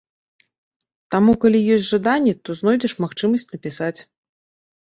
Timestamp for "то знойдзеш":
2.49-2.97